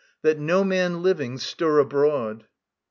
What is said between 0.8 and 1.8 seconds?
living stir